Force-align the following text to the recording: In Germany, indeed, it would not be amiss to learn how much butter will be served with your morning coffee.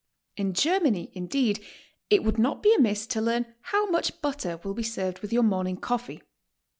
In 0.35 0.53
Germany, 0.55 1.11
indeed, 1.13 1.63
it 2.09 2.23
would 2.23 2.39
not 2.39 2.63
be 2.63 2.73
amiss 2.73 3.05
to 3.05 3.21
learn 3.21 3.45
how 3.61 3.85
much 3.85 4.19
butter 4.19 4.59
will 4.63 4.73
be 4.73 4.81
served 4.81 5.19
with 5.19 5.31
your 5.31 5.43
morning 5.43 5.77
coffee. 5.77 6.23